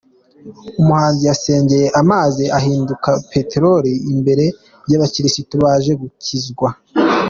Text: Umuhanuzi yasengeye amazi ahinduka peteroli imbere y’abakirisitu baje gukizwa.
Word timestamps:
Umuhanuzi 0.81 1.23
yasengeye 1.29 1.87
amazi 2.01 2.43
ahinduka 2.57 3.09
peteroli 3.31 3.91
imbere 4.11 4.45
y’abakirisitu 4.89 5.53
baje 5.63 5.91
gukizwa. 6.01 6.69